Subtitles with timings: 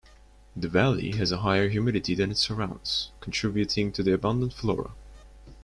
[0.55, 4.93] The valley has a higher humidity than it surrounds, contributing to the abundant flora.